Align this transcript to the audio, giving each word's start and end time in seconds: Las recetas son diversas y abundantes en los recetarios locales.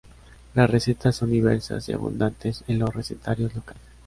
Las 0.55 0.67
recetas 0.67 1.15
son 1.15 1.29
diversas 1.29 1.87
y 1.87 1.93
abundantes 1.93 2.63
en 2.67 2.79
los 2.79 2.91
recetarios 2.91 3.53
locales. 3.53 3.83